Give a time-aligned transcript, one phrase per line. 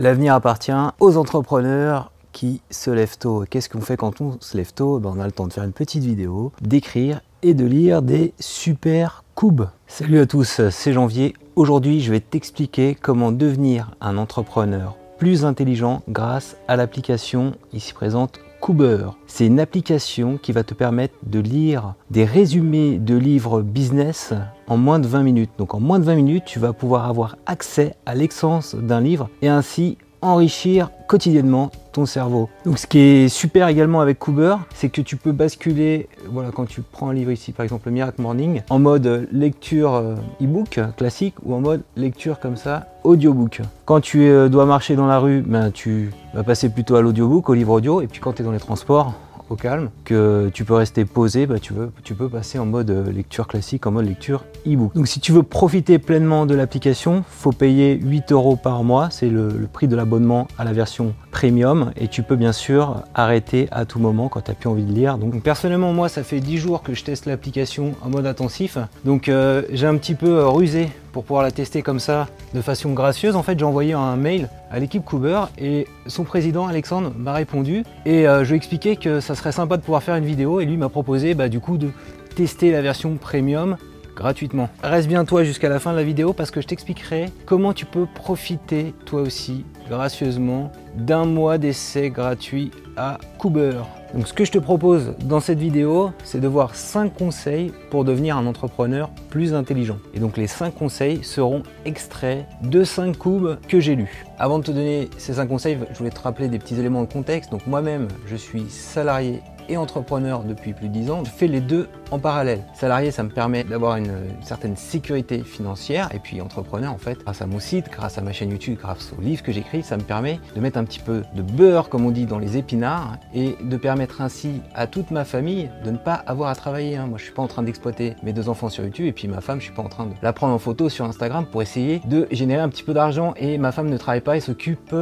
[0.00, 3.44] L'avenir appartient aux entrepreneurs qui se lèvent tôt.
[3.50, 4.98] Qu'est-ce qu'on fait quand on se lève tôt?
[4.98, 8.32] Ben, On a le temps de faire une petite vidéo, d'écrire et de lire des
[8.40, 9.64] super coups.
[9.86, 11.34] Salut à tous, c'est Janvier.
[11.54, 18.40] Aujourd'hui, je vais t'expliquer comment devenir un entrepreneur plus intelligent grâce à l'application ici présente
[18.62, 19.10] Cooper.
[19.26, 24.32] C'est une application qui va te permettre de lire des résumés de livres business
[24.66, 25.50] en moins de 20 minutes.
[25.58, 29.28] Donc en moins de 20 minutes, tu vas pouvoir avoir accès à l'excellence d'un livre
[29.42, 32.48] et ainsi enrichir quotidiennement ton cerveau.
[32.64, 36.66] Donc ce qui est super également avec Cooper, c'est que tu peux basculer, voilà, quand
[36.66, 40.80] tu prends un livre ici, par exemple le Miracle Morning, en mode lecture euh, e-book
[40.96, 43.60] classique ou en mode lecture comme ça, audiobook.
[43.86, 47.48] Quand tu euh, dois marcher dans la rue, ben, tu vas passer plutôt à l'audiobook,
[47.48, 49.14] au livre audio, et puis quand tu es dans les transports,
[49.56, 53.10] calme, que tu peux rester posé, bah, tu, veux, tu peux passer en mode euh,
[53.10, 54.94] lecture classique, en mode lecture e-book.
[54.94, 59.28] Donc si tu veux profiter pleinement de l'application, faut payer 8 euros par mois, c'est
[59.28, 63.84] le, prix de l'abonnement à la version premium et tu peux bien sûr arrêter à
[63.84, 65.18] tout moment quand tu n'as plus envie de lire.
[65.18, 69.28] Donc personnellement moi ça fait 10 jours que je teste l'application en mode intensif, donc
[69.28, 72.92] euh, j'ai un petit peu euh, rusé pour pouvoir la tester comme ça de façon
[72.92, 73.36] gracieuse.
[73.36, 77.84] En fait, j'ai envoyé un mail à l'équipe Cooper et son président Alexandre m'a répondu
[78.06, 80.60] et euh, je lui ai expliqué que ça serait sympa de pouvoir faire une vidéo
[80.60, 81.90] et lui m'a proposé bah, du coup de
[82.36, 83.76] tester la version premium
[84.20, 84.68] gratuitement.
[84.82, 87.86] Reste bien toi jusqu'à la fin de la vidéo parce que je t'expliquerai comment tu
[87.86, 93.80] peux profiter toi aussi gracieusement d'un mois d'essai gratuit à Cooper.
[94.14, 98.04] Donc ce que je te propose dans cette vidéo, c'est de voir 5 conseils pour
[98.04, 99.98] devenir un entrepreneur plus intelligent.
[100.12, 104.26] Et donc les 5 conseils seront extraits de 5 coups que j'ai lus.
[104.38, 107.12] Avant de te donner ces 5 conseils, je voulais te rappeler des petits éléments de
[107.12, 107.50] contexte.
[107.50, 111.60] Donc moi-même, je suis salarié et entrepreneur depuis plus de 10 ans, je fais les
[111.60, 112.60] deux en parallèle.
[112.74, 114.10] Salarié, ça me permet d'avoir une,
[114.42, 118.32] certaine sécurité financière et puis entrepreneur, en fait, grâce à mon site, grâce à ma
[118.32, 121.22] chaîne YouTube, grâce aux livres que j'écris, ça me permet de mettre un petit peu
[121.34, 125.24] de beurre, comme on dit, dans les épinards et de permettre ainsi à toute ma
[125.24, 126.96] famille de ne pas avoir à travailler.
[126.96, 127.06] Hein.
[127.06, 129.40] Moi, je suis pas en train d'exploiter mes deux enfants sur YouTube et puis ma
[129.40, 132.00] femme, je suis pas en train de la prendre en photo sur Instagram pour essayer
[132.06, 134.94] de générer un petit peu d'argent et ma femme ne travaille pas et s'occupe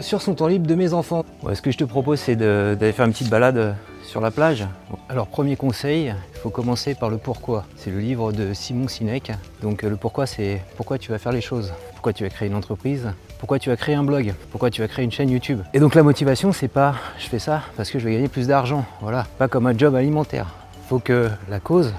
[0.00, 1.24] sur son temps libre de mes enfants.
[1.52, 4.66] ce que je te propose, c'est d'aller faire une petite balade sur la plage.
[5.08, 7.64] Alors premier conseil, il faut commencer par le pourquoi.
[7.76, 9.32] C'est le livre de Simon Sinek.
[9.62, 12.48] Donc euh, le pourquoi c'est pourquoi tu vas faire les choses, pourquoi tu vas créer
[12.48, 15.60] une entreprise, pourquoi tu vas créer un blog, pourquoi tu vas créer une chaîne YouTube?
[15.72, 18.46] Et donc la motivation c'est pas je fais ça parce que je vais gagner plus
[18.46, 20.46] d'argent, voilà, pas comme un job alimentaire.
[20.84, 21.92] Il faut que la cause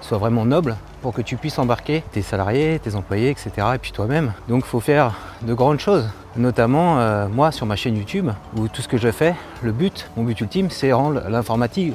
[0.00, 3.50] soit vraiment noble pour que tu puisses embarquer tes salariés, tes employés, etc.
[3.74, 4.32] et puis toi-même.
[4.48, 6.08] Donc faut faire de grandes choses.
[6.36, 10.10] Notamment euh, moi sur ma chaîne YouTube où tout ce que je fais, le but,
[10.16, 11.94] mon but ultime, c'est rendre l'informatique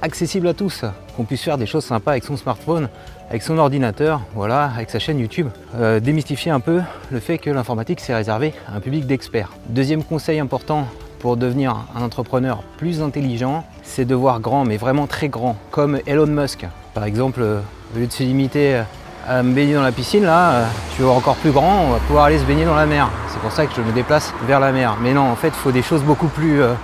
[0.00, 0.84] accessible à tous,
[1.16, 2.88] qu'on puisse faire des choses sympas avec son smartphone,
[3.28, 5.48] avec son ordinateur, voilà, avec sa chaîne YouTube.
[5.76, 9.52] Euh, démystifier un peu le fait que l'informatique c'est réservé à un public d'experts.
[9.68, 10.86] Deuxième conseil important
[11.18, 16.00] pour devenir un entrepreneur plus intelligent, c'est de voir grand, mais vraiment très grand, comme
[16.06, 16.66] Elon Musk.
[16.94, 17.60] Par exemple, euh,
[17.94, 18.82] au lieu de se limiter
[19.26, 20.64] à me baigner dans la piscine, là, euh,
[20.96, 23.08] tu vois encore plus grand, on va pouvoir aller se baigner dans la mer.
[23.28, 24.96] C'est pour ça que je me déplace vers la mer.
[25.00, 26.74] Mais non, en fait, il faut des choses beaucoup plus, euh,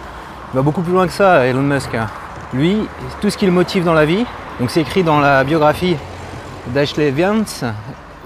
[0.55, 1.91] va beaucoup plus loin que ça, Elon Musk.
[2.55, 2.79] Lui,
[3.21, 4.25] tout ce qui le motive dans la vie,
[4.61, 5.97] donc c'est écrit dans la biographie
[6.69, 7.65] d'Ashley Vance,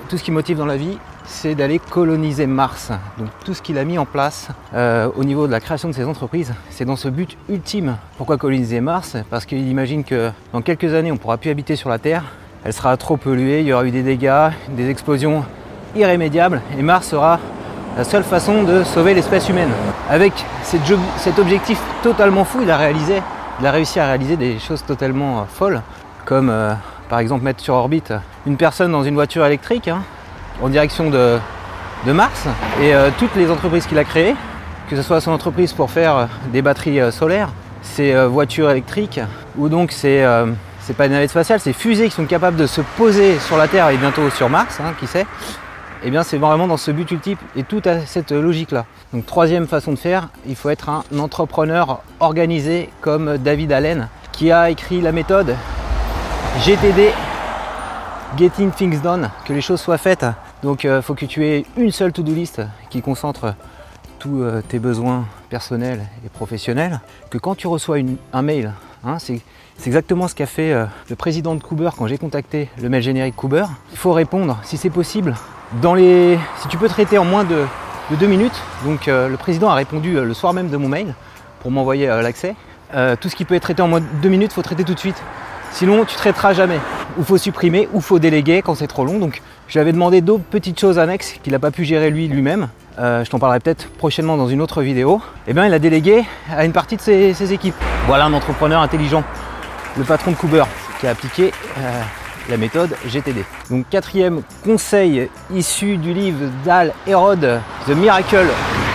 [0.09, 2.93] tout ce qui motive dans la vie, c'est d'aller coloniser Mars.
[3.19, 5.95] Donc tout ce qu'il a mis en place euh, au niveau de la création de
[5.95, 7.97] ses entreprises, c'est dans ce but ultime.
[8.19, 9.17] Pourquoi coloniser Mars?
[9.31, 12.25] Parce qu'il imagine que dans quelques années, on ne pourra plus habiter sur la Terre
[12.65, 15.45] elle sera trop polluée, il y aura eu des dégâts, des explosions
[15.97, 17.39] irrémédiables et Mars sera
[17.97, 19.71] la seule façon de sauver l'espèce humaine.
[20.09, 22.79] Avec cet objectif totalement fou, il a,
[23.71, 25.83] réussi à réaliser des choses totalement euh, folles,
[26.25, 26.73] comme euh,
[27.09, 28.15] par exemple mettre sur orbite
[28.47, 30.03] une personne dans une voiture électrique hein,
[30.63, 31.39] en direction de,
[32.07, 32.47] Mars.
[32.81, 34.35] Et euh, toutes les entreprises qu'il a créées,
[34.89, 37.51] que ce soit son entreprise pour faire des batteries solaires,
[37.83, 39.21] ses voitures électriques,
[39.57, 40.25] ou donc ses
[40.83, 43.69] c'est pas une navette spatiale, c'est fusées qui sont capables de se poser sur la
[43.69, 45.27] Terre et bientôt sur Mars, hein, qui sait.
[46.05, 48.87] Et eh bien c'est vraiment dans ce but ultime et tout à cette logique-là.
[49.13, 54.51] Donc troisième façon de faire, il faut être un entrepreneur organisé comme David Allen, qui
[54.51, 55.55] a écrit la méthode
[56.65, 57.11] GTD,
[58.37, 60.27] Getting Things Done, que les choses soient faites.
[60.65, 62.61] Donc il euh, faut que tu aies une seule to-do list
[62.91, 63.55] qui concentre
[64.19, 67.01] tous euh, tes besoins personnels et professionnels.
[67.31, 67.99] Que quand tu reçois
[68.33, 68.73] un mail,
[69.05, 69.41] hein, c'est
[69.87, 73.37] exactement ce qu'a fait euh, le président de Cooper quand j'ai contacté le mail générique
[73.37, 73.65] Cooper.
[73.93, 75.35] Il faut répondre, si c'est possible,
[75.81, 76.39] dans les...
[76.61, 77.65] si tu peux traiter en moins de,
[78.19, 78.61] deux minutes.
[78.85, 81.15] Donc euh, le président a répondu euh, le soir même de mon mail
[81.61, 82.57] pour m'envoyer l'accès.
[83.21, 84.95] tout ce qui peut être traité en moins de deux minutes, il faut traiter tout
[84.95, 85.23] de suite.
[85.73, 86.79] Sinon, tu traiteras jamais.
[87.19, 89.19] Ou faut supprimer, ou faut déléguer quand c'est trop long.
[89.19, 92.29] Donc, je lui avais demandé d'autres petites choses annexes qu'il n'a pas pu gérer lui
[92.29, 92.69] lui-même.
[92.99, 96.25] je t'en parlerai peut-être prochainement dans une autre vidéo, et bien il a délégué
[96.55, 97.75] à une partie de ses, équipes.
[98.07, 99.25] Voilà un entrepreneur intelligent,
[99.97, 100.65] le patron de Cooper,
[101.01, 101.53] qui a appliqué
[102.49, 103.45] la méthode GTD.
[103.71, 108.47] Donc quatrième conseil issu du livre d'Al Herod, The Miracle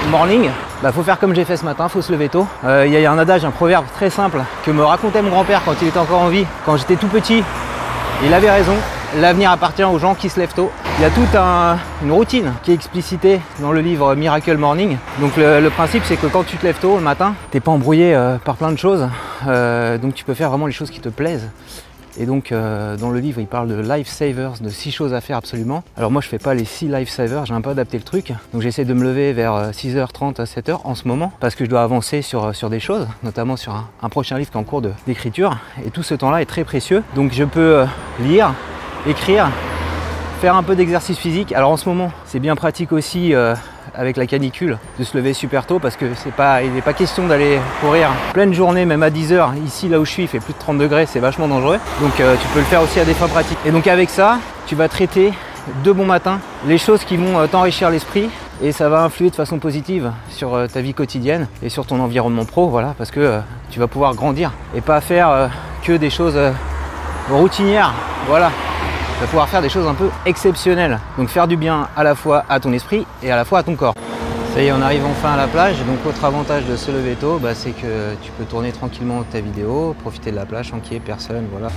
[0.10, 0.52] Morning,
[0.84, 2.46] bah faut faire comme j'ai fait ce matin, faut se lever tôt.
[2.64, 5.62] Euh, il y a un adage, un proverbe très simple que me racontait mon grand-père
[5.66, 7.44] quand il était encore en vie, quand j'étais tout petit.
[8.24, 8.76] Il avait raison,
[9.20, 10.72] l'avenir appartient aux gens qui se lèvent tôt.
[11.00, 11.36] Il y a toute
[12.04, 14.98] une routine qui est explicitée dans le livre Miracle Morning.
[15.20, 18.16] Donc le, principe c'est que quand tu te lèves tôt le matin, t'es pas embrouillé
[18.16, 19.08] euh, par plein de choses,
[19.48, 21.50] euh, donc tu peux faire vraiment les choses qui te plaisent.
[22.20, 25.38] Et donc euh, dans le livre, il parle de lifesavers, de six choses à faire
[25.38, 25.84] absolument.
[25.96, 28.34] Alors moi je fais pas les six lifesavers, j'ai un peu adapté le truc.
[28.54, 31.70] Donc j'essaie de me lever vers 6h30 à 7h en ce moment parce que je
[31.70, 34.64] dois avancer sur, euh, sur des choses, notamment sur un, prochain livre qui est en
[34.64, 35.58] cours d'écriture.
[35.86, 37.04] Et tout ce temps-là est très précieux.
[37.16, 37.86] Donc je peux euh,
[38.20, 38.54] lire,
[39.06, 39.50] écrire,
[40.42, 41.52] faire un peu d'exercice physique.
[41.54, 43.34] Alors en ce moment, c'est bien pratique aussi
[43.98, 46.94] avec la canicule de se lever super tôt parce que c'est pas, il n'est pas
[46.94, 49.54] question d'aller courir pleine journée, même à 10 heures.
[49.66, 51.80] Ici, là où je suis, il fait plus de 30 degrés, c'est vachement dangereux.
[52.00, 53.58] Donc euh, tu peux le faire aussi à des fins pratiques.
[53.66, 55.34] Et donc avec ça, tu vas traiter
[55.84, 58.30] de bon matin les choses qui vont euh, t'enrichir l'esprit
[58.62, 62.00] et ça va influer de façon positive sur euh, ta vie quotidienne et sur ton
[62.00, 63.40] environnement pro, voilà, parce que
[63.70, 65.50] tu vas pouvoir grandir et pas faire
[65.84, 66.40] que des choses
[67.30, 67.94] routinières,
[68.28, 68.52] voilà
[69.20, 71.00] va pouvoir faire des choses un peu exceptionnelles.
[71.18, 73.64] Donc faire du bien à la fois à ton esprit et à la fois à
[73.64, 73.94] ton corps.
[74.54, 75.78] Ça y est, on arrive enfin à la plage.
[75.86, 79.40] Donc autre avantage de se lever tôt, bah, c'est que tu peux tourner tranquillement ta
[79.40, 81.46] vidéo, profiter de la plage sans qu'il y ait personne.
[81.52, 81.70] Voilà.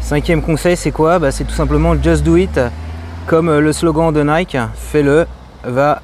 [0.00, 1.18] Cinquième conseil, c'est quoi?
[1.18, 2.60] Bah, C'est tout simplement just do it.
[3.26, 5.26] Comme euh, le slogan de Nike, fais-le,
[5.62, 6.02] va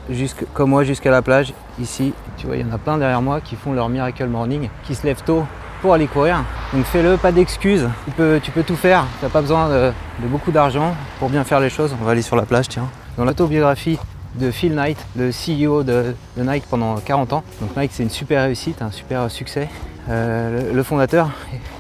[0.55, 1.53] comme moi jusqu'à la plage.
[1.81, 4.69] Ici, tu vois, il y en a plein derrière moi qui font leur miracle morning,
[4.85, 5.45] qui se lèvent tôt
[5.81, 6.45] pour aller courir.
[6.73, 7.89] Donc fais-le, pas d'excuses.
[8.05, 9.05] Tu peux, tu peux tout faire.
[9.19, 9.93] Tu n'as pas besoin de,
[10.23, 11.95] beaucoup d'argent pour bien faire les choses.
[12.01, 12.89] On va aller sur la plage, tiens.
[13.17, 13.99] Dans l'autobiographie
[14.35, 17.45] de Phil Knight, le CEO de, Nike pendant 40 ans.
[17.61, 19.69] Donc Nike, c'est une super réussite, un super succès.
[20.09, 21.31] Euh, le, fondateur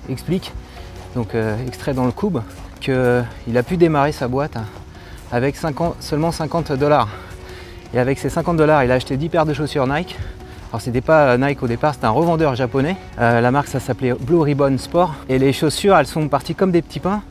[0.08, 0.52] explique,
[1.14, 2.38] donc euh, extrait dans le Cube,
[2.80, 4.56] qu'il a pu démarrer sa boîte
[5.30, 5.56] avec
[6.00, 7.08] seulement 50 dollars.
[7.94, 10.16] Et avec ces 50 dollars, il a acheté 10 paires de chaussures Nike,
[10.76, 12.96] alors c'était pas Nike au départ, c'était un revendeur japonais.
[13.18, 15.14] Euh, la marque ça s'appelait Blue Ribbon Sport.
[15.30, 17.22] Et les chaussures elles sont parties comme des petits pains.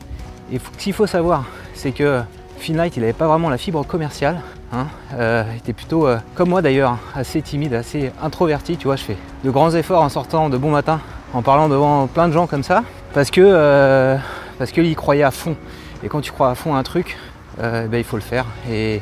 [0.52, 2.22] Et ce qu'il faut savoir, c'est que
[2.58, 4.40] Phil Knight il n'avait pas vraiment la fibre commerciale.
[4.72, 4.86] Hein.
[5.14, 8.78] Euh, il était plutôt, euh, comme moi d'ailleurs, assez timide, assez introverti.
[8.78, 10.98] Tu vois, je fais de grands efforts en sortant de bon matin,
[11.32, 12.82] en parlant devant plein de gens comme ça,
[13.14, 14.18] parce que
[14.58, 15.54] parce qu'il croyait à fond.
[16.02, 17.16] Et quand tu crois à fond à un truc,
[17.58, 18.44] ben, il faut le faire.
[18.68, 19.00] Et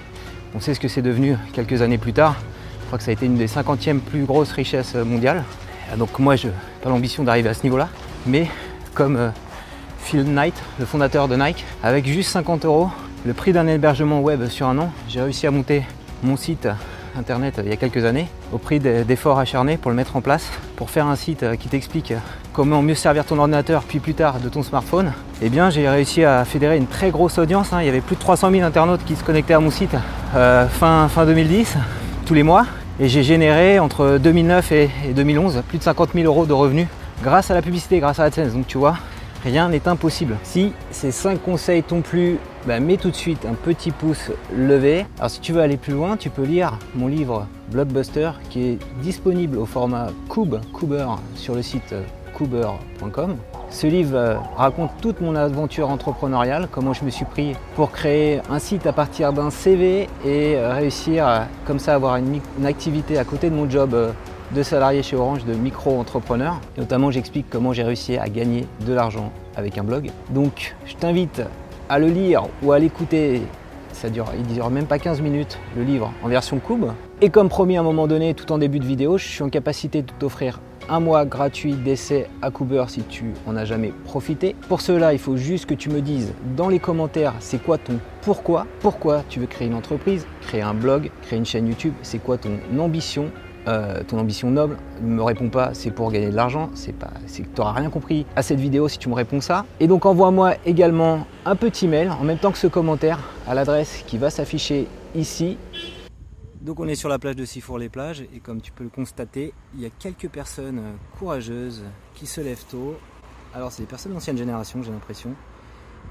[0.55, 2.37] on sait ce que c'est devenu quelques années plus tard
[2.95, 5.43] crois que ça a été une des 50e plus grosses richesses mondiales.
[5.97, 7.89] Donc moi, je n'ai pas l'ambition d'arriver à ce niveau-là.
[8.25, 8.47] Mais
[8.95, 9.31] comme euh,
[9.99, 12.91] Phil Knight, le fondateur de Nike, avec juste 50 euros,
[13.27, 15.83] le prix d'un hébergement web sur un an, j'ai réussi à monter
[16.23, 16.69] mon site
[17.19, 20.49] internet il y a quelques années au prix d'efforts acharnés pour le mettre en place,
[20.77, 22.13] pour faire un site qui t'explique
[22.53, 25.13] comment mieux servir ton ordinateur puis plus tard de ton smartphone.
[25.43, 27.83] Eh bien j'ai réussi à fédérer une très grosse audience, hein.
[27.83, 29.97] il y avait plus de 300 000 internautes qui se connectaient à mon site
[30.37, 31.77] euh, fin, fin 2010,
[32.27, 32.67] tous les mois.
[33.01, 36.87] Et j'ai généré entre 2009 et 2011 plus de 50 000 euros de revenus
[37.25, 38.53] grâce à la publicité, grâce à AdSense.
[38.53, 38.97] Donc tu vois,
[39.43, 40.37] rien n'est impossible.
[40.45, 42.39] Si ces 5 conseils t'ont plu,
[42.69, 45.07] bah, mets tout de suite un petit pouce levé.
[45.19, 48.79] Alors si tu veux aller plus loin, tu peux lire mon livre Blockbuster qui est
[49.03, 51.97] disponible au format Cube, Cuber sur le site
[52.37, 53.37] cuber.com.
[53.75, 58.41] Ce livre euh, raconte toute mon aventure entrepreneuriale, comment je me suis pris pour créer
[58.49, 63.19] un site à partir d'un CV et euh, réussir à, comme ça avoir une, activité
[63.19, 64.13] à côté de mon job euh,
[64.55, 66.61] de salarié chez Orange, de micro-entrepreneur.
[66.79, 70.13] Notamment, j'explique comment j'ai réussi à gagner de l'argent avec un blog.
[70.31, 71.43] Donc, je t'invite
[71.89, 73.43] à le lire ou à l'écouter.
[73.93, 76.85] Ça dure, il dure même pas 15 minutes, le livre en version cube.
[77.21, 79.49] Et comme promis à un moment donné, tout en début de vidéo, je suis en
[79.49, 84.55] capacité de t'offrir un mois gratuit d'essai à Cooper si tu en as jamais profité.
[84.69, 87.99] Pour cela, il faut juste que tu me dises dans les commentaires c'est quoi ton
[88.23, 92.19] pourquoi, pourquoi tu veux créer une entreprise, créer un blog, créer une chaîne YouTube, c'est
[92.19, 93.31] quoi ton ambition,
[93.67, 97.11] euh, ton ambition noble, ne me réponds pas, c'est pour gagner de l'argent, c'est pas,
[97.27, 99.65] c'est que tu n'auras rien compris à cette vidéo si tu me réponds ça.
[99.81, 104.05] Et donc envoie-moi également un petit mail en même temps que ce commentaire à l'adresse
[104.07, 105.57] qui va s'afficher ici
[106.65, 109.83] donc on est sur la plage de Sifour-les-Plages et comme tu peux le constater, il
[109.83, 112.97] y a quelques personnes euh, courageuses qui se lèvent tôt.
[113.55, 115.35] Alors c'est des personnes d'ancienne génération j'ai l'impression,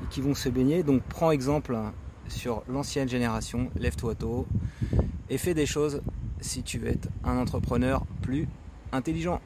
[0.04, 0.84] et qui vont se baigner.
[0.84, 1.76] Donc prends exemple
[2.28, 4.46] sur l'ancienne génération, lève-toi tôt
[5.30, 6.02] et fais des choses
[6.40, 8.48] si tu veux être un entrepreneur plus
[8.92, 9.42] intelligent.